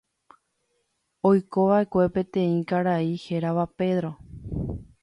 [1.31, 4.13] Oikova'ekue peteĩ karai hérava Pedro.